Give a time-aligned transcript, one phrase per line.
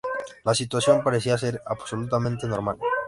[0.45, 2.77] La situación parecía ser absolutamente normal.